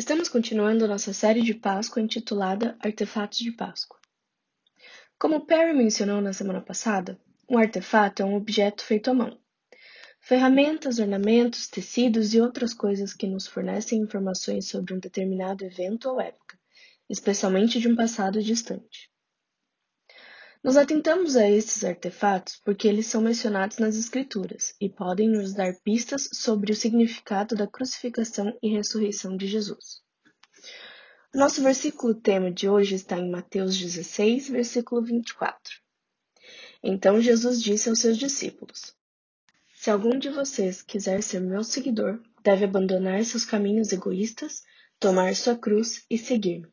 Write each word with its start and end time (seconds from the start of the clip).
Estamos 0.00 0.30
continuando 0.30 0.88
nossa 0.88 1.12
série 1.12 1.42
de 1.42 1.52
Páscoa 1.52 2.00
intitulada 2.00 2.74
Artefatos 2.80 3.38
de 3.38 3.52
Páscoa. 3.52 4.00
Como 5.18 5.44
Perry 5.44 5.74
mencionou 5.74 6.22
na 6.22 6.32
semana 6.32 6.62
passada, 6.62 7.20
um 7.46 7.58
artefato 7.58 8.22
é 8.22 8.24
um 8.24 8.34
objeto 8.34 8.82
feito 8.82 9.10
à 9.10 9.14
mão. 9.14 9.38
Ferramentas, 10.18 10.98
ornamentos, 10.98 11.68
tecidos 11.68 12.32
e 12.32 12.40
outras 12.40 12.72
coisas 12.72 13.12
que 13.12 13.26
nos 13.26 13.46
fornecem 13.46 14.00
informações 14.00 14.68
sobre 14.68 14.94
um 14.94 14.98
determinado 14.98 15.66
evento 15.66 16.08
ou 16.08 16.18
época, 16.18 16.58
especialmente 17.06 17.78
de 17.78 17.86
um 17.86 17.94
passado 17.94 18.42
distante. 18.42 19.10
Nos 20.62 20.76
atentamos 20.76 21.36
a 21.36 21.48
esses 21.48 21.84
artefatos 21.84 22.60
porque 22.62 22.86
eles 22.86 23.06
são 23.06 23.22
mencionados 23.22 23.78
nas 23.78 23.96
Escrituras 23.96 24.74
e 24.78 24.90
podem 24.90 25.26
nos 25.26 25.54
dar 25.54 25.72
pistas 25.82 26.28
sobre 26.34 26.70
o 26.70 26.76
significado 26.76 27.54
da 27.56 27.66
crucificação 27.66 28.52
e 28.62 28.68
ressurreição 28.68 29.38
de 29.38 29.46
Jesus. 29.46 30.02
Nosso 31.34 31.62
versículo 31.62 32.14
tema 32.14 32.50
de 32.50 32.68
hoje 32.68 32.94
está 32.94 33.16
em 33.16 33.30
Mateus 33.30 33.78
16, 33.78 34.50
versículo 34.50 35.02
24. 35.02 35.72
Então 36.82 37.22
Jesus 37.22 37.62
disse 37.62 37.88
aos 37.88 38.00
seus 38.00 38.18
discípulos: 38.18 38.94
Se 39.74 39.90
algum 39.90 40.18
de 40.18 40.28
vocês 40.28 40.82
quiser 40.82 41.22
ser 41.22 41.40
meu 41.40 41.64
seguidor, 41.64 42.20
deve 42.42 42.66
abandonar 42.66 43.24
seus 43.24 43.46
caminhos 43.46 43.92
egoístas, 43.92 44.62
tomar 44.98 45.34
sua 45.34 45.56
cruz 45.56 46.04
e 46.10 46.18
seguir-me. 46.18 46.68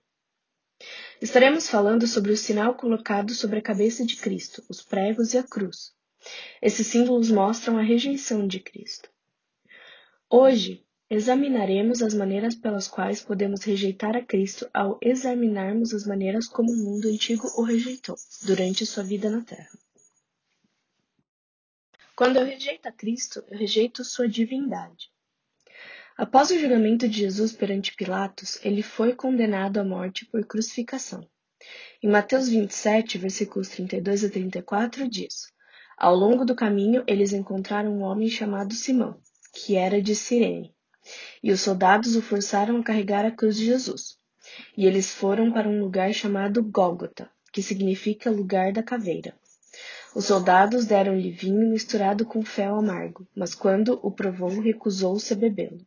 Estaremos 1.19 1.67
falando 1.67 2.05
sobre 2.05 2.31
o 2.31 2.37
sinal 2.37 2.75
colocado 2.75 3.33
sobre 3.33 3.57
a 3.57 3.61
cabeça 3.61 4.05
de 4.05 4.15
Cristo, 4.17 4.63
os 4.69 4.83
pregos 4.83 5.33
e 5.33 5.37
a 5.39 5.43
cruz. 5.43 5.91
Esses 6.61 6.85
símbolos 6.85 7.31
mostram 7.31 7.75
a 7.77 7.81
rejeição 7.81 8.45
de 8.45 8.59
Cristo. 8.59 9.09
Hoje, 10.29 10.85
examinaremos 11.09 12.03
as 12.03 12.13
maneiras 12.13 12.53
pelas 12.53 12.87
quais 12.87 13.19
podemos 13.21 13.63
rejeitar 13.63 14.15
a 14.15 14.23
Cristo 14.23 14.69
ao 14.71 14.99
examinarmos 15.01 15.91
as 15.91 16.05
maneiras 16.05 16.47
como 16.47 16.71
o 16.71 16.77
mundo 16.77 17.07
antigo 17.07 17.47
o 17.55 17.63
rejeitou 17.63 18.15
durante 18.43 18.85
sua 18.85 19.03
vida 19.03 19.27
na 19.27 19.41
Terra. 19.41 19.71
Quando 22.15 22.37
eu 22.37 22.45
rejeito 22.45 22.87
a 22.87 22.91
Cristo, 22.91 23.43
eu 23.49 23.57
rejeito 23.57 24.03
sua 24.03 24.27
divindade. 24.27 25.09
Após 26.17 26.49
o 26.49 26.59
julgamento 26.59 27.07
de 27.07 27.19
Jesus 27.19 27.53
perante 27.53 27.95
Pilatos, 27.95 28.57
ele 28.63 28.81
foi 28.81 29.13
condenado 29.13 29.77
à 29.77 29.83
morte 29.83 30.25
por 30.25 30.43
crucificação. 30.47 31.21
Em 32.01 32.09
Mateus 32.09 32.49
27, 32.49 33.19
versículos 33.19 33.69
32 33.69 34.23
a 34.23 34.29
34, 34.29 35.07
diz: 35.07 35.51
Ao 35.95 36.15
longo 36.15 36.43
do 36.43 36.55
caminho, 36.55 37.03
eles 37.05 37.33
encontraram 37.33 37.91
um 37.91 38.01
homem 38.01 38.29
chamado 38.29 38.73
Simão, 38.73 39.19
que 39.53 39.75
era 39.75 40.01
de 40.01 40.15
Cirene, 40.15 40.73
e 41.43 41.51
os 41.51 41.61
soldados 41.61 42.15
o 42.15 42.21
forçaram 42.23 42.77
a 42.77 42.83
carregar 42.83 43.23
a 43.23 43.29
cruz 43.29 43.55
de 43.55 43.65
Jesus. 43.65 44.17
E 44.75 44.87
eles 44.87 45.13
foram 45.13 45.51
para 45.51 45.69
um 45.69 45.79
lugar 45.79 46.11
chamado 46.15 46.63
Gólgota, 46.63 47.29
que 47.53 47.61
significa 47.61 48.31
lugar 48.31 48.73
da 48.73 48.81
caveira. 48.81 49.35
Os 50.15 50.25
soldados 50.25 50.85
deram-lhe 50.85 51.29
vinho 51.29 51.69
misturado 51.69 52.25
com 52.25 52.43
fel 52.43 52.75
amargo, 52.75 53.27
mas 53.35 53.53
quando 53.53 53.99
o 54.01 54.09
provou, 54.09 54.59
recusou-se 54.59 55.31
a 55.31 55.35
bebê-lo. 55.35 55.85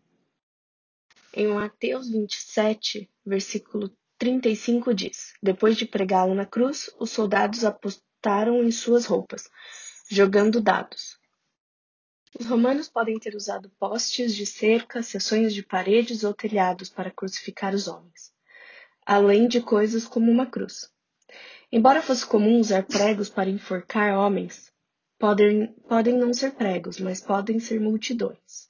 Em 1.33 1.47
Mateus 1.47 2.11
27, 2.11 3.09
versículo 3.25 3.97
35 4.19 4.93
diz: 4.93 5.33
Depois 5.41 5.77
de 5.77 5.87
pregá-lo 5.87 6.35
na 6.35 6.45
cruz, 6.45 6.91
os 6.99 7.11
soldados 7.11 7.65
apostaram 7.65 8.65
em 8.65 8.73
suas 8.73 9.07
roupas, 9.07 9.49
jogando 10.11 10.61
dados. 10.61 11.21
Os 12.37 12.47
romanos 12.47 12.89
podem 12.89 13.17
ter 13.17 13.37
usado 13.37 13.71
postes 13.79 14.35
de 14.35 14.45
cerca, 14.45 15.05
seções 15.05 15.55
de 15.55 15.63
paredes 15.63 16.25
ou 16.25 16.35
telhados 16.35 16.89
para 16.89 17.13
crucificar 17.13 17.77
os 17.77 17.87
homens, 17.87 18.33
além 19.07 19.47
de 19.47 19.61
coisas 19.61 20.09
como 20.09 20.33
uma 20.33 20.47
cruz. 20.47 20.91
Embora 21.71 22.03
fosse 22.03 22.27
comum 22.27 22.59
usar 22.59 22.83
pregos 22.83 23.29
para 23.29 23.49
enforcar 23.49 24.19
homens, 24.19 24.73
podem, 25.17 25.69
podem 25.89 26.19
não 26.19 26.35
ser 26.35 26.55
pregos, 26.55 26.99
mas 26.99 27.21
podem 27.21 27.61
ser 27.61 27.81
multidões 27.81 28.70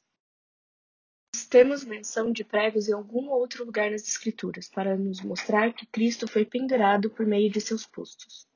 temos 1.51 1.85
menção 1.85 2.31
de 2.31 2.45
pregos 2.45 2.89
em 2.89 2.93
algum 2.93 3.29
outro 3.29 3.65
lugar 3.65 3.91
nas 3.91 4.07
Escrituras, 4.07 4.69
para 4.69 4.97
nos 4.97 5.21
mostrar 5.21 5.73
que 5.73 5.85
Cristo 5.85 6.29
foi 6.29 6.45
pendurado 6.45 7.11
por 7.11 7.27
meio 7.27 7.51
de 7.51 7.61
seus 7.61 7.85
pustos. 7.85 8.47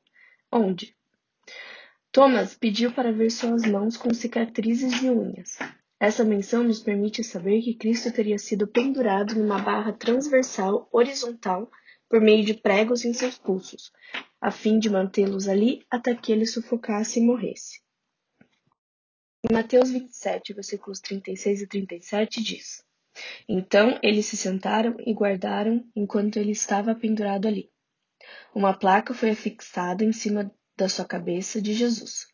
Onde? 0.50 0.94
Thomas 2.12 2.54
pediu 2.54 2.92
para 2.92 3.10
ver 3.10 3.30
suas 3.30 3.64
mãos 3.66 3.96
com 3.96 4.14
cicatrizes 4.14 5.00
de 5.00 5.10
unhas. 5.10 5.58
Essa 5.98 6.22
menção 6.22 6.62
nos 6.62 6.78
permite 6.78 7.24
saber 7.24 7.62
que 7.62 7.74
Cristo 7.74 8.12
teria 8.12 8.38
sido 8.38 8.68
pendurado 8.68 9.34
numa 9.34 9.58
barra 9.58 9.92
transversal 9.92 10.88
horizontal 10.92 11.68
por 12.08 12.20
meio 12.20 12.44
de 12.44 12.54
pregos 12.54 13.04
em 13.04 13.12
seus 13.12 13.36
pulsos, 13.36 13.92
a 14.40 14.52
fim 14.52 14.78
de 14.78 14.88
mantê-los 14.88 15.48
ali 15.48 15.84
até 15.90 16.14
que 16.14 16.30
ele 16.30 16.46
sufocasse 16.46 17.18
e 17.18 17.26
morresse. 17.26 17.83
Em 19.46 19.52
Mateus 19.52 19.90
27, 19.90 20.54
versículos 20.54 21.00
36 21.00 21.60
e 21.60 21.66
37 21.66 22.42
diz: 22.42 22.82
Então 23.46 23.98
eles 24.02 24.24
se 24.24 24.38
sentaram 24.38 24.96
e 25.00 25.12
guardaram 25.12 25.84
enquanto 25.94 26.38
ele 26.38 26.52
estava 26.52 26.94
pendurado 26.94 27.46
ali. 27.46 27.70
Uma 28.54 28.72
placa 28.72 29.12
foi 29.12 29.28
afixada 29.28 30.02
em 30.02 30.14
cima 30.14 30.50
da 30.74 30.88
sua 30.88 31.04
cabeça 31.04 31.60
de 31.60 31.74
Jesus, 31.74 32.26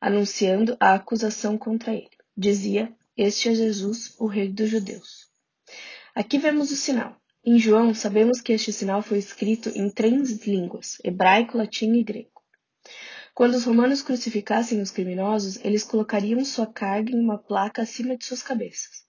anunciando 0.00 0.76
a 0.80 0.94
acusação 0.94 1.56
contra 1.56 1.94
ele. 1.94 2.10
Dizia: 2.36 2.92
Este 3.16 3.50
é 3.50 3.54
Jesus, 3.54 4.16
o 4.18 4.26
Rei 4.26 4.48
dos 4.48 4.68
Judeus. 4.68 5.28
Aqui 6.12 6.38
vemos 6.38 6.72
o 6.72 6.76
sinal. 6.76 7.16
Em 7.44 7.56
João, 7.56 7.94
sabemos 7.94 8.40
que 8.40 8.52
este 8.52 8.72
sinal 8.72 9.00
foi 9.00 9.18
escrito 9.18 9.68
em 9.68 9.88
três 9.88 10.44
línguas: 10.44 10.98
hebraico, 11.04 11.56
latim 11.56 11.92
e 11.92 12.02
grego. 12.02 12.37
Quando 13.38 13.54
os 13.54 13.66
romanos 13.66 14.02
crucificassem 14.02 14.82
os 14.82 14.90
criminosos, 14.90 15.64
eles 15.64 15.84
colocariam 15.84 16.44
sua 16.44 16.66
carga 16.66 17.12
em 17.12 17.20
uma 17.20 17.38
placa 17.38 17.82
acima 17.82 18.16
de 18.16 18.24
suas 18.24 18.42
cabeças. 18.42 19.04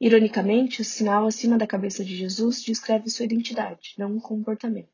Ironicamente, 0.00 0.80
o 0.80 0.84
sinal 0.86 1.26
acima 1.26 1.58
da 1.58 1.66
cabeça 1.66 2.02
de 2.02 2.16
Jesus 2.16 2.62
descreve 2.62 3.10
sua 3.10 3.26
identidade, 3.26 3.92
não 3.98 4.12
um 4.12 4.18
comportamento. 4.18 4.88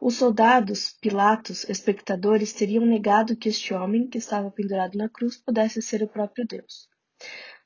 Os 0.00 0.16
soldados, 0.16 0.96
Pilatos, 1.00 1.62
espectadores 1.68 2.52
teriam 2.52 2.84
negado 2.84 3.36
que 3.36 3.48
este 3.48 3.72
homem, 3.72 4.08
que 4.08 4.18
estava 4.18 4.50
pendurado 4.50 4.98
na 4.98 5.08
cruz, 5.08 5.36
pudesse 5.36 5.80
ser 5.80 6.02
o 6.02 6.08
próprio 6.08 6.44
Deus. 6.44 6.88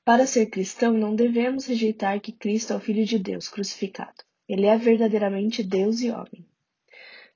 Para 0.04 0.26
ser 0.26 0.50
cristão, 0.50 0.92
não 0.92 1.16
devemos 1.16 1.64
rejeitar 1.64 2.20
que 2.20 2.32
Cristo 2.32 2.74
é 2.74 2.76
o 2.76 2.80
Filho 2.80 3.06
de 3.06 3.18
Deus 3.18 3.48
crucificado. 3.48 4.22
Ele 4.46 4.66
é 4.66 4.76
verdadeiramente 4.76 5.62
Deus 5.62 6.02
e 6.02 6.10
homem. 6.10 6.49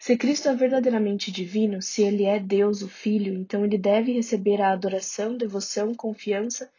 Se 0.04 0.19
Cristo 0.19 0.50
é 0.50 0.54
verdadeiramente 0.54 1.32
divino, 1.32 1.81
se 1.81 2.03
ele 2.03 2.25
é 2.25 2.38
Deus, 2.38 2.82
o 2.82 2.88
Filho, 2.91 3.32
então 3.32 3.65
ele 3.65 3.78
deve 3.78 4.12
receber 4.12 4.60
a 4.60 4.70
adoração, 4.70 5.34
devoção, 5.34 5.94
confiança 5.94 6.70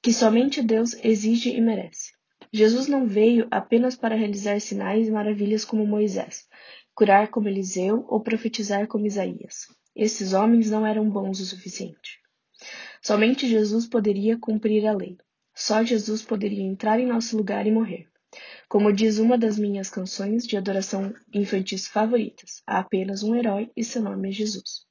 que 0.00 0.10
somente 0.10 0.62
Deus 0.62 0.94
exige 1.04 1.50
e 1.50 1.60
merece. 1.60 2.14
Jesus 2.50 2.86
não 2.86 3.06
veio 3.06 3.46
apenas 3.50 3.94
para 3.94 4.14
realizar 4.16 4.58
sinais 4.58 5.06
e 5.06 5.10
maravilhas 5.10 5.66
como 5.66 5.86
Moisés, 5.86 6.48
curar 6.94 7.28
como 7.28 7.46
Eliseu 7.46 8.06
ou 8.08 8.22
profetizar 8.22 8.86
como 8.86 9.06
Isaías. 9.06 9.66
Esses 9.94 10.32
homens 10.32 10.70
não 10.70 10.86
eram 10.86 11.10
bons 11.10 11.40
o 11.40 11.44
suficiente. 11.44 12.20
Somente 13.02 13.46
Jesus 13.46 13.86
poderia 13.86 14.38
cumprir 14.38 14.86
a 14.86 14.94
lei. 14.94 15.18
Só 15.54 15.84
Jesus 15.84 16.22
poderia 16.22 16.62
entrar 16.62 16.98
em 16.98 17.06
nosso 17.06 17.36
lugar 17.36 17.66
e 17.66 17.70
morrer. 17.70 18.08
Como 18.68 18.92
diz 18.92 19.18
uma 19.18 19.38
das 19.38 19.56
minhas 19.56 19.88
canções 19.88 20.44
de 20.44 20.56
adoração 20.56 21.14
infantis 21.32 21.86
favoritas, 21.86 22.64
há 22.66 22.80
apenas 22.80 23.22
um 23.22 23.32
herói 23.36 23.70
e 23.76 23.84
seu 23.84 24.02
nome 24.02 24.28
é 24.28 24.32
Jesus. 24.32 24.84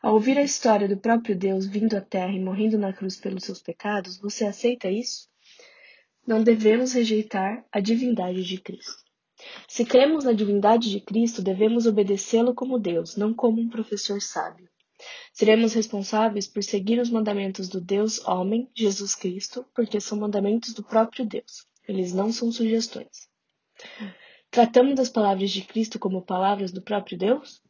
Ao 0.00 0.14
ouvir 0.14 0.38
a 0.38 0.42
história 0.42 0.88
do 0.88 0.96
próprio 0.96 1.36
Deus 1.36 1.66
vindo 1.66 1.94
à 1.94 2.00
Terra 2.00 2.32
e 2.32 2.40
morrendo 2.40 2.78
na 2.78 2.90
cruz 2.90 3.16
pelos 3.16 3.44
seus 3.44 3.60
pecados, 3.60 4.16
você 4.16 4.46
aceita 4.46 4.90
isso? 4.90 5.28
Não 6.26 6.42
devemos 6.42 6.94
rejeitar 6.94 7.62
a 7.70 7.78
divindade 7.78 8.42
de 8.42 8.58
Cristo. 8.58 9.04
Se 9.68 9.84
cremos 9.84 10.24
na 10.24 10.32
divindade 10.32 10.90
de 10.90 11.00
Cristo, 11.00 11.42
devemos 11.42 11.84
obedecê-lo 11.84 12.54
como 12.54 12.78
Deus, 12.78 13.16
não 13.16 13.34
como 13.34 13.60
um 13.60 13.68
professor 13.68 14.22
sábio. 14.22 14.66
Seremos 15.34 15.74
responsáveis 15.74 16.46
por 16.46 16.64
seguir 16.64 16.98
os 16.98 17.10
mandamentos 17.10 17.68
do 17.68 17.82
Deus 17.82 18.18
homem, 18.26 18.66
Jesus 18.74 19.14
Cristo, 19.14 19.66
porque 19.74 20.00
são 20.00 20.18
mandamentos 20.18 20.72
do 20.72 20.82
próprio 20.82 21.26
Deus. 21.26 21.68
Eles 21.88 22.12
não 22.12 22.30
são 22.30 22.52
sugestões. 22.52 23.28
Tratamos 24.50 24.94
das 24.94 25.08
palavras 25.08 25.50
de 25.50 25.62
Cristo 25.62 25.98
como 25.98 26.24
palavras 26.24 26.70
do 26.70 26.82
próprio 26.82 27.16
Deus? 27.16 27.62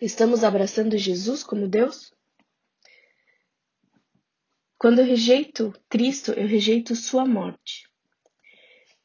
Estamos 0.00 0.42
abraçando 0.42 0.98
Jesus 0.98 1.44
como 1.44 1.68
Deus? 1.68 2.12
Quando 4.76 4.98
eu 4.98 5.04
rejeito 5.04 5.72
Cristo, 5.88 6.32
eu 6.32 6.48
rejeito 6.48 6.96
sua 6.96 7.24
morte. 7.24 7.88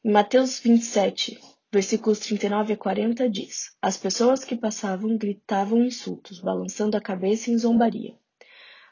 Em 0.04 0.10
Mateus 0.10 0.58
27, 0.58 1.38
versículos 1.72 2.18
39 2.18 2.72
a 2.72 2.76
40 2.76 3.28
diz: 3.28 3.76
As 3.80 3.96
pessoas 3.96 4.44
que 4.44 4.56
passavam 4.56 5.16
gritavam 5.16 5.84
insultos, 5.84 6.40
balançando 6.40 6.96
a 6.96 7.00
cabeça 7.00 7.50
em 7.50 7.58
zombaria. 7.58 8.16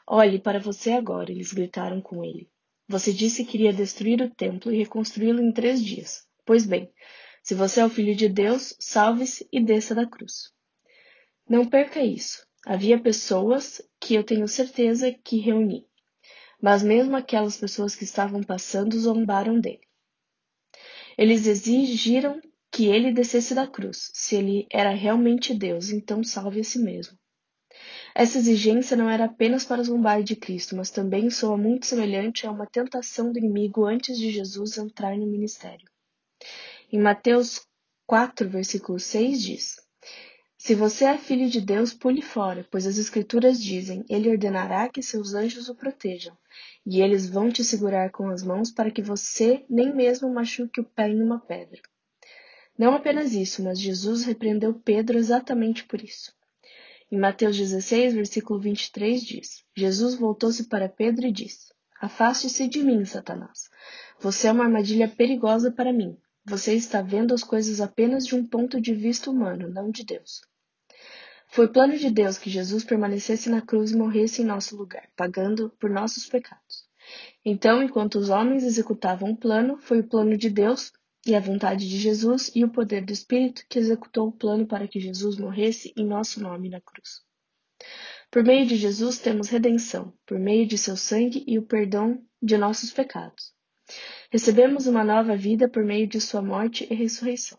Olhe 0.07 0.39
para 0.39 0.59
você 0.59 0.91
agora, 0.91 1.31
eles 1.31 1.51
gritaram 1.51 1.99
com 1.99 2.23
ele. 2.23 2.49
Você 2.87 3.11
disse 3.11 3.43
que 3.43 3.57
iria 3.57 3.73
destruir 3.73 4.21
o 4.21 4.29
templo 4.29 4.71
e 4.71 4.77
reconstruí-lo 4.77 5.41
em 5.41 5.51
três 5.51 5.83
dias. 5.83 6.25
Pois 6.45 6.65
bem, 6.65 6.91
se 7.41 7.55
você 7.55 7.79
é 7.79 7.85
o 7.85 7.89
filho 7.89 8.15
de 8.15 8.29
Deus, 8.29 8.75
salve-se 8.79 9.47
e 9.51 9.63
desça 9.63 9.95
da 9.95 10.05
cruz. 10.05 10.51
Não 11.49 11.65
perca 11.65 12.03
isso. 12.03 12.45
Havia 12.65 12.99
pessoas 12.99 13.81
que 13.99 14.15
eu 14.15 14.23
tenho 14.23 14.47
certeza 14.47 15.11
que 15.11 15.37
reuni, 15.37 15.85
mas 16.61 16.81
mesmo 16.81 17.15
aquelas 17.15 17.57
pessoas 17.57 17.95
que 17.95 18.03
estavam 18.03 18.41
passando 18.41 18.99
zombaram 18.99 19.59
dele. 19.59 19.81
Eles 21.17 21.45
exigiram 21.45 22.41
que 22.71 22.87
ele 22.87 23.13
descesse 23.13 23.53
da 23.53 23.67
cruz. 23.67 24.11
Se 24.13 24.35
ele 24.35 24.67
era 24.71 24.89
realmente 24.89 25.53
Deus, 25.53 25.91
então 25.91 26.23
salve 26.23 26.59
a 26.59 26.63
si 26.63 26.79
mesmo. 26.79 27.17
Essa 28.13 28.37
exigência 28.37 28.95
não 28.95 29.09
era 29.09 29.25
apenas 29.25 29.65
para 29.65 29.83
zombar 29.83 30.23
de 30.23 30.35
Cristo, 30.35 30.75
mas 30.75 30.89
também 30.89 31.29
soa 31.29 31.57
muito 31.57 31.85
semelhante 31.85 32.47
a 32.47 32.51
uma 32.51 32.65
tentação 32.65 33.31
do 33.31 33.37
inimigo 33.37 33.85
antes 33.85 34.17
de 34.17 34.31
Jesus 34.31 34.77
entrar 34.77 35.17
no 35.17 35.27
ministério. 35.27 35.89
Em 36.91 36.99
Mateus 36.99 37.67
4, 38.07 38.47
versículo 38.47 38.99
6 38.99 39.41
diz: 39.41 39.75
Se 40.57 40.75
você 40.75 41.05
é 41.05 41.17
filho 41.17 41.49
de 41.49 41.59
Deus, 41.59 41.93
pule 41.93 42.21
fora, 42.21 42.65
pois 42.71 42.87
as 42.87 42.97
Escrituras 42.97 43.61
dizem: 43.61 44.05
Ele 44.09 44.29
ordenará 44.29 44.87
que 44.87 45.03
seus 45.03 45.33
anjos 45.33 45.67
o 45.67 45.75
protejam, 45.75 46.37
e 46.85 47.01
eles 47.01 47.27
vão 47.27 47.51
te 47.51 47.63
segurar 47.63 48.11
com 48.11 48.29
as 48.29 48.43
mãos 48.43 48.71
para 48.71 48.91
que 48.91 49.01
você 49.01 49.65
nem 49.69 49.93
mesmo 49.93 50.33
machuque 50.33 50.79
o 50.79 50.85
pé 50.85 51.09
em 51.09 51.21
uma 51.21 51.39
pedra. 51.39 51.81
Não 52.77 52.93
apenas 52.93 53.33
isso, 53.33 53.63
mas 53.63 53.79
Jesus 53.79 54.23
repreendeu 54.23 54.73
Pedro 54.73 55.17
exatamente 55.17 55.83
por 55.85 56.01
isso. 56.01 56.33
Em 57.11 57.19
Mateus 57.19 57.55
16, 57.55 58.15
versículo 58.15 58.59
23 58.59 59.23
diz: 59.23 59.63
Jesus 59.75 60.15
voltou-se 60.15 60.63
para 60.67 60.89
Pedro 60.89 61.27
e 61.27 61.31
disse: 61.31 61.71
Afaste-se 62.01 62.67
de 62.67 62.81
mim, 62.81 63.05
Satanás. 63.05 63.69
Você 64.19 64.47
é 64.47 64.51
uma 64.51 64.63
armadilha 64.63 65.07
perigosa 65.07 65.71
para 65.71 65.93
mim. 65.93 66.17
Você 66.43 66.73
está 66.73 67.01
vendo 67.01 67.33
as 67.33 67.43
coisas 67.43 67.79
apenas 67.79 68.25
de 68.25 68.35
um 68.35 68.45
ponto 68.45 68.81
de 68.81 68.93
vista 68.93 69.29
humano, 69.29 69.69
não 69.69 69.91
de 69.91 70.03
Deus. 70.03 70.41
Foi 71.47 71.67
plano 71.67 71.95
de 71.97 72.09
Deus 72.09 72.37
que 72.37 72.49
Jesus 72.49 72.83
permanecesse 72.83 73.49
na 73.49 73.61
cruz 73.61 73.91
e 73.91 73.95
morresse 73.95 74.41
em 74.41 74.45
nosso 74.45 74.75
lugar, 74.75 75.07
pagando 75.15 75.69
por 75.79 75.89
nossos 75.89 76.25
pecados. 76.25 76.85
Então, 77.45 77.83
enquanto 77.83 78.15
os 78.15 78.29
homens 78.29 78.63
executavam 78.63 79.31
o 79.31 79.37
plano, 79.37 79.77
foi 79.77 79.99
o 79.99 80.07
plano 80.07 80.35
de 80.35 80.49
Deus 80.49 80.91
e 81.25 81.33
a 81.33 81.39
vontade 81.39 81.89
de 81.89 81.97
Jesus 81.97 82.51
e 82.53 82.63
o 82.63 82.69
poder 82.69 83.03
do 83.03 83.11
Espírito 83.11 83.65
que 83.67 83.79
executou 83.79 84.27
o 84.27 84.31
plano 84.31 84.67
para 84.67 84.87
que 84.87 84.99
Jesus 84.99 85.37
morresse 85.37 85.93
em 85.97 86.05
nosso 86.05 86.41
nome 86.41 86.69
na 86.69 86.79
cruz. 86.79 87.23
Por 88.29 88.43
meio 88.43 88.65
de 88.65 88.75
Jesus 88.75 89.17
temos 89.17 89.49
redenção, 89.49 90.13
por 90.25 90.37
meio 90.37 90.67
de 90.67 90.77
seu 90.77 90.95
sangue 90.95 91.43
e 91.47 91.57
o 91.57 91.63
perdão 91.63 92.23
de 92.41 92.57
nossos 92.57 92.91
pecados. 92.91 93.53
Recebemos 94.29 94.87
uma 94.87 95.03
nova 95.03 95.35
vida 95.35 95.69
por 95.69 95.83
meio 95.83 96.07
de 96.07 96.19
sua 96.19 96.41
morte 96.41 96.87
e 96.89 96.93
ressurreição. 96.93 97.57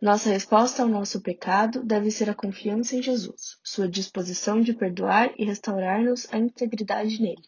Nossa 0.00 0.30
resposta 0.30 0.82
ao 0.82 0.88
nosso 0.88 1.20
pecado 1.20 1.82
deve 1.82 2.10
ser 2.10 2.30
a 2.30 2.34
confiança 2.34 2.94
em 2.94 3.02
Jesus, 3.02 3.58
sua 3.64 3.88
disposição 3.88 4.60
de 4.60 4.72
perdoar 4.72 5.34
e 5.36 5.44
restaurar-nos 5.44 6.32
a 6.32 6.38
integridade 6.38 7.20
nele, 7.20 7.42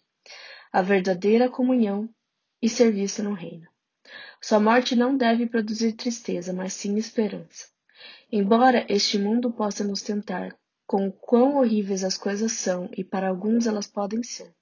a 0.73 0.83
verdadeira 0.83 1.49
comunhão 1.49 2.13
e 2.61 2.69
serviço 2.69 3.23
no 3.23 3.35
reino. 3.35 3.70
Sua 4.43 4.59
morte 4.59 4.97
não 4.97 5.17
deve 5.17 5.47
produzir 5.47 5.93
tristeza, 5.93 6.53
mas 6.53 6.73
sim 6.73 6.97
esperança. 6.97 7.69
Embora 8.33 8.87
este 8.89 9.19
mundo 9.19 9.53
possa 9.53 9.85
nos 9.85 10.01
tentar 10.01 10.57
com 10.87 11.13
quão 11.13 11.59
horríveis 11.59 12.03
as 12.03 12.17
coisas 12.17 12.53
são 12.53 12.89
e 12.97 13.05
para 13.05 13.29
alguns 13.29 13.67
elas 13.67 13.87
podem 13.87 14.23
ser, 14.23 14.53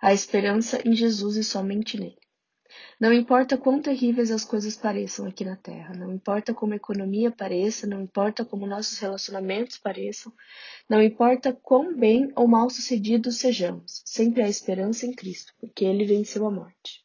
a 0.00 0.14
esperança 0.14 0.80
em 0.86 0.94
Jesus 0.94 1.36
e 1.36 1.44
somente 1.44 1.98
nele. 1.98 2.18
Não 3.00 3.12
importa 3.12 3.58
quão 3.58 3.82
terríveis 3.82 4.30
as 4.30 4.44
coisas 4.44 4.76
pareçam 4.76 5.26
aqui 5.26 5.44
na 5.44 5.56
Terra, 5.56 5.92
não 5.94 6.14
importa 6.14 6.54
como 6.54 6.72
a 6.72 6.76
economia 6.76 7.32
pareça, 7.32 7.86
não 7.86 8.00
importa 8.00 8.44
como 8.44 8.66
nossos 8.66 8.98
relacionamentos 8.98 9.76
pareçam, 9.76 10.32
não 10.88 11.02
importa 11.02 11.52
quão 11.52 11.96
bem 11.96 12.30
ou 12.36 12.46
mal 12.46 12.70
sucedidos 12.70 13.38
sejamos, 13.38 14.02
sempre 14.04 14.42
há 14.42 14.48
esperança 14.48 15.04
em 15.04 15.12
Cristo, 15.12 15.52
porque 15.58 15.84
ele 15.84 16.04
venceu 16.04 16.46
a 16.46 16.50
morte. 16.50 16.99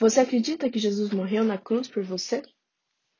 Você 0.00 0.20
acredita 0.20 0.70
que 0.70 0.78
Jesus 0.78 1.10
morreu 1.10 1.42
na 1.42 1.58
cruz 1.58 1.88
por 1.88 2.04
você? 2.04 2.42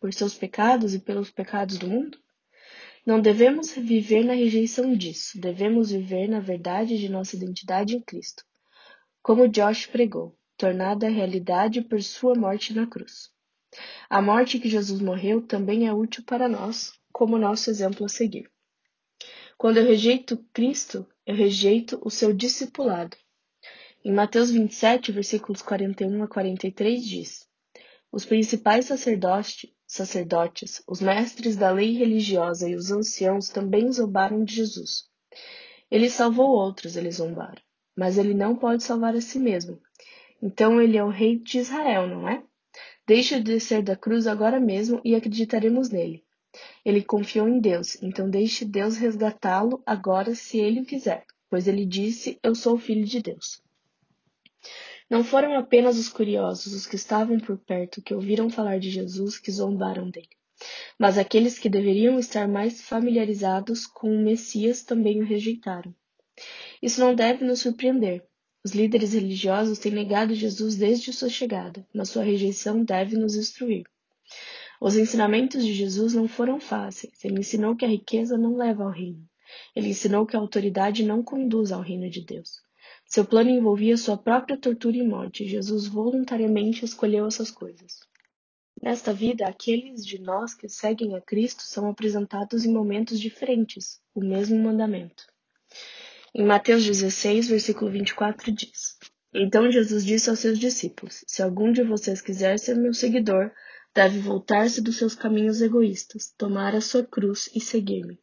Por 0.01 0.15
seus 0.15 0.35
pecados 0.35 0.95
e 0.95 1.01
pelos 1.01 1.29
pecados 1.29 1.77
do 1.77 1.89
mundo? 1.89 2.17
Não 3.05 3.21
devemos 3.21 3.73
viver 3.73 4.25
na 4.25 4.35
rejeição 4.35 4.95
disso, 4.95 5.41
devemos 5.41 5.91
viver 5.91 6.29
na 6.29 6.39
verdade 6.39 6.97
de 6.97 7.09
nossa 7.09 7.35
identidade 7.35 7.97
em 7.97 8.01
Cristo. 8.01 8.45
Como 9.21 9.49
Josh 9.49 9.87
pregou, 9.87 10.39
tornada 10.57 11.09
realidade 11.09 11.83
por 11.83 12.01
sua 12.01 12.37
morte 12.37 12.73
na 12.73 12.87
cruz. 12.87 13.31
A 14.09 14.23
morte 14.23 14.61
que 14.61 14.69
Jesus 14.69 15.01
morreu 15.01 15.43
também 15.43 15.89
é 15.89 15.93
útil 15.93 16.23
para 16.25 16.49
nós, 16.49 16.93
como 17.13 17.39
nosso 17.39 17.71
exemplo 17.71 18.07
a 18.07 18.09
seguir. 18.09 18.49
Quando 19.57 19.79
eu 19.79 19.85
rejeito 19.85 20.37
Cristo, 20.53 21.05
eu 21.27 21.35
rejeito 21.35 21.99
o 22.05 22.11
seu 22.11 22.33
discipulado. 22.33 23.17
Em 24.05 24.13
Mateus 24.13 24.53
27, 24.53 25.11
versículos 25.11 25.61
41 25.61 26.23
a 26.23 26.29
43 26.29 27.05
diz: 27.05 27.49
Os 28.13 28.25
principais 28.25 28.85
sacerdotes, 28.85 29.69
sacerdotes, 29.89 30.81
os 30.87 31.01
mestres 31.01 31.57
da 31.57 31.73
lei 31.73 31.99
religiosa 31.99 32.69
e 32.69 32.77
os 32.77 32.93
anciãos 32.93 33.49
também 33.49 33.91
zombaram 33.91 34.45
de 34.45 34.55
Jesus. 34.55 35.09
Ele 35.91 36.09
salvou 36.09 36.49
outros, 36.49 36.97
eles 36.97 37.17
zombaram, 37.17 37.61
mas 37.97 38.17
ele 38.17 38.35
não 38.35 38.55
pode 38.55 38.85
salvar 38.85 39.17
a 39.17 39.21
si 39.21 39.37
mesmo, 39.37 39.81
então 40.41 40.81
ele 40.81 40.97
é 40.97 41.03
o 41.03 41.11
rei 41.11 41.37
de 41.37 41.59
Israel, 41.59 42.07
não 42.07 42.29
é? 42.29 42.41
Deixe 43.05 43.37
de 43.39 43.53
descer 43.53 43.83
da 43.83 43.97
cruz 43.97 44.29
agora 44.29 44.61
mesmo 44.61 45.01
e 45.05 45.17
acreditaremos 45.17 45.91
nele. 45.91 46.25
Ele 46.85 47.03
confiou 47.03 47.49
em 47.49 47.59
Deus, 47.59 48.01
então 48.01 48.31
deixe 48.31 48.65
Deus 48.65 48.97
resgatá-lo 48.97 49.83
agora 49.85 50.37
se 50.37 50.57
ele 50.57 50.83
o 50.83 50.87
quiser, 50.87 51.27
pois 51.51 51.67
ele 51.67 51.85
disse: 51.85 52.39
Eu 52.45 52.55
sou 52.55 52.77
o 52.77 52.79
filho 52.79 53.05
de 53.05 53.21
Deus. 53.21 53.61
Não 55.11 55.25
foram 55.25 55.57
apenas 55.57 55.99
os 55.99 56.09
curiosos, 56.09 56.73
os 56.73 56.87
que 56.87 56.97
estavam 56.97 57.39
por 57.39 57.57
perto, 57.59 58.03
que 58.03 58.15
ouviram 58.15 58.51
falar 58.51 58.79
de 58.79 58.91
Jesus, 58.91 59.39
que 59.39 59.51
zombaram 59.51 60.11
dele, 60.11 60.29
mas 60.99 61.17
aqueles 61.17 61.59
que 61.59 61.69
deveriam 61.69 62.19
estar 62.19 62.47
mais 62.47 62.83
familiarizados 62.83 63.87
com 63.87 64.15
o 64.15 64.23
Messias 64.23 64.83
também 64.83 65.21
o 65.21 65.25
rejeitaram. 65.25 65.95
Isso 66.83 67.01
não 67.01 67.15
deve 67.15 67.45
nos 67.45 67.61
surpreender, 67.61 68.23
os 68.65 68.73
líderes 68.73 69.15
religiosos 69.15 69.79
têm 69.79 69.93
negado 69.93 70.35
Jesus 70.35 70.77
desde 70.77 71.13
sua 71.13 71.29
chegada, 71.29 71.87
mas 71.95 72.11
sua 72.11 72.23
rejeição 72.23 72.85
deve 72.85 73.17
nos 73.17 73.37
instruir. 73.37 73.85
Os 74.81 74.97
ensinamentos 74.97 75.65
de 75.65 75.73
Jesus 75.73 76.13
não 76.13 76.29
foram 76.29 76.61
fáceis. 76.61 77.25
Ele 77.25 77.41
ensinou 77.41 77.75
que 77.75 77.85
a 77.85 77.89
riqueza 77.89 78.37
não 78.37 78.57
leva 78.57 78.85
ao 78.85 78.91
reino. 78.91 79.27
Ele 79.75 79.89
ensinou 79.89 80.27
que 80.27 80.37
a 80.37 80.39
autoridade 80.39 81.03
não 81.03 81.23
conduz 81.23 81.73
ao 81.73 81.81
reino 81.81 82.11
de 82.11 82.21
Deus. 82.21 82.61
Seu 83.09 83.25
plano 83.25 83.49
envolvia 83.49 83.97
sua 83.97 84.19
própria 84.19 84.59
tortura 84.59 84.99
e 84.99 85.03
morte. 85.03 85.49
Jesus 85.49 85.87
voluntariamente 85.87 86.85
escolheu 86.85 87.27
essas 87.27 87.51
coisas. 87.51 88.01
Nesta 88.83 89.15
vida, 89.15 89.49
aqueles 89.49 90.05
de 90.05 90.21
nós 90.21 90.55
que 90.55 90.69
seguem 90.69 91.17
a 91.17 91.21
Cristo 91.23 91.63
são 91.63 91.89
apresentados 91.89 92.67
em 92.67 92.73
momentos 92.73 93.19
diferentes, 93.19 93.99
o 94.15 94.21
mesmo 94.21 94.63
mandamento. 94.63 95.25
Em 96.35 96.45
Mateus 96.45 96.85
16, 96.85 97.49
versículo 97.49 97.91
24 97.91 98.53
diz: 98.53 98.99
Então 99.33 99.73
Jesus 99.73 100.05
disse 100.05 100.29
aos 100.29 100.41
seus 100.41 100.59
discípulos: 100.59 101.25
Se 101.27 101.43
algum 101.43 101.73
de 101.73 101.83
vocês 101.83 102.21
quiser 102.21 102.59
ser 102.59 102.77
meu 102.77 102.93
seguidor, 102.93 103.51
deve 103.95 104.19
voltar-se 104.19 104.83
dos 104.83 104.99
seus 104.99 105.15
caminhos 105.15 105.63
egoístas, 105.63 106.35
tomar 106.37 106.75
a 106.75 106.83
sua 106.83 107.03
cruz 107.03 107.49
e 107.55 107.61
seguir-me. 107.61 108.21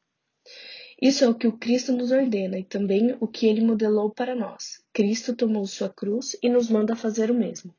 Isso 1.01 1.23
é 1.23 1.27
o 1.27 1.35
que 1.35 1.47
o 1.47 1.57
Cristo 1.57 1.91
nos 1.91 2.11
ordena 2.11 2.57
e 2.57 2.63
também 2.63 3.15
o 3.19 3.27
que 3.27 3.47
ele 3.47 3.61
modelou 3.61 4.11
para 4.11 4.35
nós. 4.35 4.81
Cristo 4.93 5.35
tomou 5.35 5.65
sua 5.65 5.89
cruz 5.89 6.35
e 6.41 6.49
nos 6.49 6.69
manda 6.69 6.95
fazer 6.95 7.29
o 7.29 7.35
mesmo. 7.35 7.75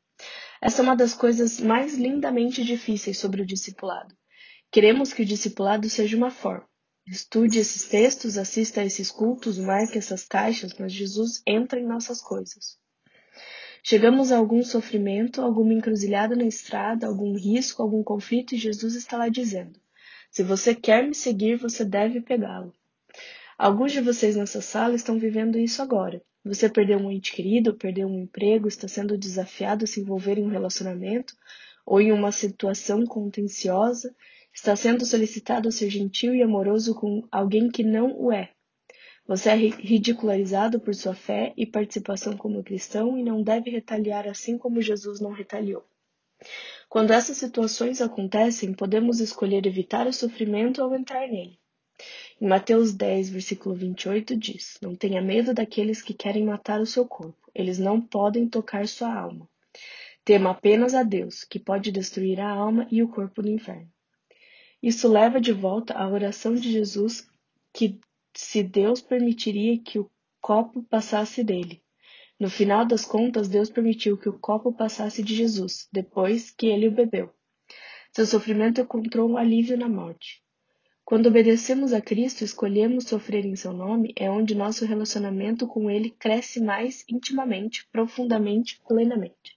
Essa 0.61 0.83
é 0.83 0.85
uma 0.85 0.97
das 0.97 1.15
coisas 1.15 1.61
mais 1.61 1.97
lindamente 1.97 2.65
difíceis 2.65 3.19
sobre 3.19 3.43
o 3.43 3.47
discipulado. 3.47 4.15
Queremos 4.71 5.13
que 5.13 5.23
o 5.23 5.27
discipulado 5.27 5.89
seja 5.89 6.17
uma 6.17 6.31
forma, 6.31 6.67
Estude 7.09 7.61
esses 7.61 7.85
textos, 7.87 8.37
assista 8.37 8.81
a 8.81 8.85
esses 8.85 9.13
cultos, 9.13 9.59
marque 9.59 9.97
essas 9.97 10.25
caixas, 10.25 10.75
mas 10.77 10.93
Jesus 10.93 11.41
entra 11.47 11.79
em 11.79 11.87
nossas 11.87 12.21
coisas. 12.21 12.77
Chegamos 13.81 14.33
a 14.33 14.39
algum 14.39 14.61
sofrimento, 14.65 15.41
alguma 15.41 15.73
encruzilhada 15.73 16.35
na 16.35 16.45
estrada, 16.45 17.07
algum 17.07 17.37
risco, 17.37 17.81
algum 17.81 18.03
conflito, 18.03 18.57
e 18.57 18.59
Jesus 18.59 18.97
está 18.97 19.17
lá 19.17 19.29
dizendo: 19.29 19.79
Se 20.33 20.43
você 20.43 20.75
quer 20.75 21.07
me 21.07 21.15
seguir, 21.15 21.57
você 21.57 21.85
deve 21.85 22.21
pegá-lo. 22.21 22.75
Alguns 23.59 23.93
de 23.93 24.01
vocês 24.01 24.37
nessa 24.37 24.61
sala 24.61 24.95
estão 24.95 25.19
vivendo 25.19 25.59
isso 25.59 25.81
agora. 25.83 26.23
Você 26.45 26.69
perdeu 26.69 26.99
um 26.99 27.11
ente 27.11 27.33
querido, 27.33 27.75
perdeu 27.75 28.07
um 28.07 28.21
emprego, 28.21 28.69
está 28.69 28.87
sendo 28.87 29.19
desafiado 29.19 29.85
a 29.85 29.87
se 29.87 30.01
envolver 30.01 30.39
em 30.39 30.45
um 30.45 30.51
relacionamento 30.51 31.35
ou 31.85 32.01
em 32.01 32.13
uma 32.13 32.31
situação 32.31 33.05
contenciosa 33.05 34.15
Está 34.57 34.75
sendo 34.75 35.05
solicitado 35.05 35.69
a 35.69 35.71
ser 35.71 35.91
gentil 35.91 36.35
e 36.35 36.43
amoroso 36.43 36.95
com 36.95 37.29
alguém 37.31 37.69
que 37.69 37.85
não 37.85 38.19
o 38.19 38.33
é. 38.33 38.53
Você 39.29 39.51
é 39.51 39.55
ridicularizado 39.55 40.81
por 40.81 40.95
sua 40.95 41.15
fé 41.15 41.53
e 41.59 41.67
participação 41.67 42.39
como 42.39 42.65
cristão 42.65 43.19
e 43.19 43.23
não 43.23 43.43
deve 43.43 43.69
retaliar 43.69 44.27
assim 44.27 44.57
como 44.57 44.81
Jesus 44.81 45.21
não 45.21 45.31
retaliou. 45.31 45.85
Quando 46.89 47.11
essas 47.11 47.37
situações 47.37 48.01
acontecem, 48.01 48.73
podemos 48.73 49.21
escolher 49.21 49.67
evitar 49.67 50.07
o 50.07 50.13
sofrimento 50.13 50.83
ou 50.83 50.95
entrar 50.95 51.29
nele. 51.29 51.59
Em 52.39 52.47
Mateus 52.47 52.93
10, 52.93 53.31
versículo 53.31 53.75
28 53.75 54.37
diz: 54.37 54.77
Não 54.83 54.95
tenha 54.95 55.23
medo 55.23 55.55
daqueles 55.55 56.03
que 56.03 56.13
querem 56.13 56.45
matar 56.45 56.83
o 56.83 56.87
seu 56.87 57.07
corpo, 57.07 57.51
eles 57.55 57.79
não 57.79 57.99
podem 57.99 58.47
tocar 58.47 58.87
sua 58.87 59.15
alma. 59.15 59.49
Tema 60.23 60.51
apenas 60.51 60.93
a 60.93 61.03
Deus, 61.03 61.45
que 61.45 61.59
pode 61.59 61.91
destruir 61.91 62.39
a 62.39 62.51
alma 62.51 62.87
e 62.91 63.03
o 63.03 63.09
corpo 63.09 63.41
no 63.41 63.49
inferno. 63.49 63.91
Isso 64.83 65.09
leva 65.09 65.41
de 65.41 65.53
volta 65.53 65.95
à 65.95 66.07
oração 66.07 66.55
de 66.55 66.71
Jesus 66.71 67.27
que 67.73 67.99
se 68.35 68.63
Deus 68.63 69.01
permitiria 69.01 69.79
que 69.79 69.99
o 69.99 70.11
copo 70.39 70.83
passasse 70.83 71.43
dele. 71.43 71.83
No 72.39 72.51
final 72.51 72.85
das 72.85 73.07
contas, 73.07 73.49
Deus 73.49 73.71
permitiu 73.71 74.19
que 74.19 74.29
o 74.29 74.39
copo 74.39 74.75
passasse 74.75 75.23
de 75.23 75.35
Jesus, 75.35 75.89
depois 75.91 76.51
que 76.51 76.67
ele 76.67 76.89
o 76.89 76.93
bebeu. 76.93 77.33
Seu 78.13 78.27
sofrimento 78.27 78.83
encontrou 78.83 79.31
um 79.31 79.39
alívio 79.39 79.79
na 79.79 79.89
morte. 79.89 80.45
Quando 81.07 81.29
obedecemos 81.29 81.93
a 81.93 82.01
Cristo, 82.01 82.43
escolhemos 82.43 83.05
sofrer 83.05 83.45
em 83.45 83.55
seu 83.55 83.73
nome, 83.73 84.13
é 84.17 84.29
onde 84.29 84.57
nosso 84.57 84.85
relacionamento 84.85 85.65
com 85.65 85.89
ele 85.89 86.11
cresce 86.11 86.61
mais 86.61 87.05
intimamente, 87.09 87.87
profundamente, 87.93 88.83
plenamente. 88.89 89.57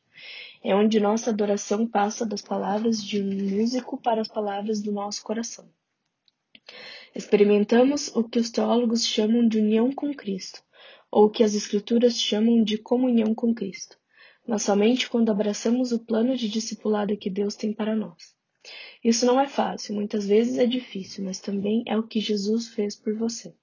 É 0.63 0.75
onde 0.75 0.99
nossa 0.99 1.31
adoração 1.31 1.87
passa 1.87 2.23
das 2.23 2.43
palavras 2.43 3.03
de 3.03 3.19
um 3.19 3.57
músico 3.57 3.99
para 3.99 4.21
as 4.21 4.27
palavras 4.27 4.79
do 4.79 4.91
nosso 4.91 5.23
coração. 5.23 5.67
Experimentamos 7.15 8.15
o 8.15 8.23
que 8.23 8.37
os 8.37 8.51
teólogos 8.51 9.03
chamam 9.03 9.47
de 9.47 9.57
união 9.57 9.91
com 9.91 10.13
Cristo, 10.13 10.61
ou 11.09 11.25
o 11.25 11.29
que 11.31 11.43
as 11.43 11.55
Escrituras 11.55 12.21
chamam 12.21 12.63
de 12.63 12.77
comunhão 12.77 13.33
com 13.33 13.55
Cristo, 13.55 13.97
mas 14.47 14.61
somente 14.61 15.09
quando 15.09 15.31
abraçamos 15.31 15.91
o 15.91 15.97
plano 15.97 16.37
de 16.37 16.47
discipulado 16.47 17.17
que 17.17 17.27
Deus 17.27 17.55
tem 17.55 17.73
para 17.73 17.95
nós. 17.95 18.37
Isso 19.03 19.25
não 19.25 19.39
é 19.39 19.47
fácil, 19.47 19.95
muitas 19.95 20.25
vezes 20.27 20.57
é 20.57 20.65
difícil, 20.65 21.23
mas 21.23 21.39
também 21.39 21.83
é 21.87 21.97
o 21.97 22.03
que 22.03 22.19
Jesus 22.19 22.67
fez 22.69 22.95
por 22.95 23.15
você. 23.15 23.53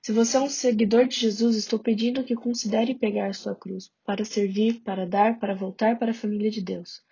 Se 0.00 0.12
você 0.12 0.36
é 0.36 0.40
um 0.40 0.48
seguidor 0.48 1.06
de 1.06 1.16
Jesus, 1.18 1.56
estou 1.56 1.78
pedindo 1.78 2.22
que 2.22 2.34
considere 2.34 2.94
pegar 2.94 3.34
sua 3.34 3.54
cruz 3.54 3.90
para 4.04 4.24
servir, 4.24 4.80
para 4.82 5.06
dar, 5.06 5.38
para 5.38 5.54
voltar 5.54 5.98
para 5.98 6.12
a 6.12 6.14
família 6.14 6.50
de 6.50 6.62
Deus. 6.62 7.02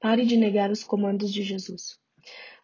Pare 0.00 0.26
de 0.26 0.36
negar 0.36 0.70
os 0.70 0.82
comandos 0.82 1.32
de 1.32 1.42
Jesus. 1.42 1.98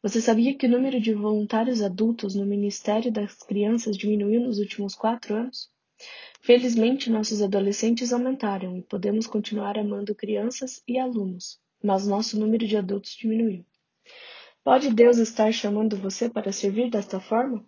Você 0.03 0.21
sabia 0.21 0.55
que 0.55 0.67
o 0.67 0.71
número 0.71 1.01
de 1.01 1.15
voluntários 1.15 1.83
adultos 1.83 2.35
no 2.35 2.45
Ministério 2.47 3.13
das 3.13 3.43
Crianças 3.43 3.97
diminuiu 3.97 4.41
nos 4.41 4.59
últimos 4.59 4.95
quatro 4.95 5.35
anos? 5.35 5.71
Felizmente, 6.41 7.11
nossos 7.11 7.43
adolescentes 7.43 8.13
aumentaram 8.13 8.77
e 8.77 8.83
podemos 8.83 9.27
continuar 9.27 9.77
amando 9.77 10.15
crianças 10.15 10.83
e 10.87 10.99
alunos, 10.99 11.61
mas 11.83 12.07
nosso 12.07 12.39
número 12.39 12.67
de 12.67 12.77
adultos 12.77 13.17
diminuiu. 13.17 13.65
Pode 14.65 14.93
Deus 14.93 15.19
estar 15.19 15.53
chamando 15.53 15.97
você 15.97 16.29
para 16.29 16.53
servir 16.53 16.91
desta 16.91 17.21
forma? 17.21 17.65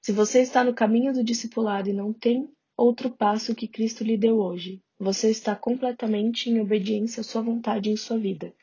Se 0.00 0.12
você 0.12 0.40
está 0.40 0.62
no 0.62 0.74
caminho 0.74 1.12
do 1.12 1.24
discipulado 1.24 1.88
e 1.88 1.92
não 1.92 2.12
tem 2.12 2.48
outro 2.76 3.10
passo 3.10 3.54
que 3.54 3.68
Cristo 3.68 4.04
lhe 4.04 4.16
deu 4.16 4.38
hoje, 4.38 4.82
você 4.98 5.30
está 5.30 5.56
completamente 5.56 6.48
em 6.50 6.60
obediência 6.60 7.20
à 7.20 7.24
sua 7.24 7.42
vontade 7.42 7.90
em 7.90 7.96
sua 7.96 8.18
vida. 8.18 8.54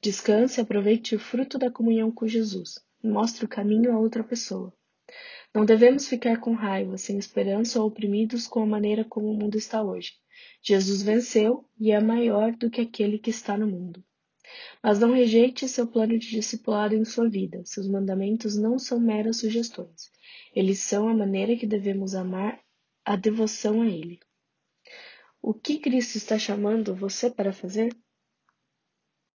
Descanse 0.00 0.60
e 0.60 0.62
aproveite 0.62 1.14
o 1.14 1.18
fruto 1.18 1.58
da 1.58 1.70
comunhão 1.70 2.10
com 2.10 2.26
Jesus. 2.26 2.78
Mostre 3.02 3.44
o 3.44 3.48
caminho 3.48 3.92
a 3.92 3.98
outra 3.98 4.22
pessoa. 4.22 4.72
Não 5.54 5.64
devemos 5.64 6.08
ficar 6.08 6.38
com 6.40 6.52
raiva, 6.52 6.98
sem 6.98 7.16
esperança 7.16 7.80
ou 7.80 7.86
oprimidos 7.86 8.46
com 8.46 8.60
a 8.60 8.66
maneira 8.66 9.04
como 9.04 9.30
o 9.30 9.34
mundo 9.34 9.56
está 9.56 9.82
hoje. 9.82 10.12
Jesus 10.62 11.02
venceu 11.02 11.64
e 11.78 11.92
é 11.92 12.00
maior 12.00 12.52
do 12.52 12.70
que 12.70 12.80
aquele 12.80 13.18
que 13.18 13.30
está 13.30 13.56
no 13.56 13.66
mundo. 13.66 14.02
Mas 14.82 14.98
não 14.98 15.12
rejeite 15.12 15.68
seu 15.68 15.86
plano 15.86 16.18
de 16.18 16.30
discipulado 16.30 16.94
em 16.94 17.04
sua 17.04 17.28
vida. 17.28 17.62
Seus 17.64 17.88
mandamentos 17.88 18.56
não 18.56 18.78
são 18.78 19.00
meras 19.00 19.38
sugestões. 19.38 20.10
Eles 20.54 20.80
são 20.80 21.08
a 21.08 21.14
maneira 21.14 21.56
que 21.56 21.66
devemos 21.66 22.14
amar 22.14 22.60
a 23.04 23.16
devoção 23.16 23.82
a 23.82 23.86
Ele. 23.86 24.20
O 25.40 25.52
que 25.52 25.78
Cristo 25.78 26.16
está 26.16 26.38
chamando 26.38 26.94
você 26.94 27.30
para 27.30 27.52
fazer? 27.52 27.94